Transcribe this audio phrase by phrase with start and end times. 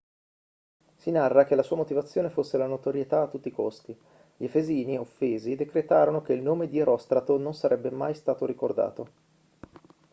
[0.95, 3.95] si narra che la sua motivazione fosse la notorietà a tutti i costi
[4.35, 9.09] gli efesini offesi decretarono che il nome di erostrato non sarebbe mai stato ricordato